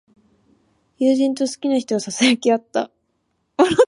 [0.97, 2.89] 友人と好きな人をささやき合った。